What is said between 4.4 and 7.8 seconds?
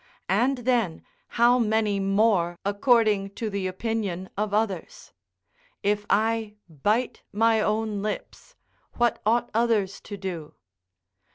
others? If I bite my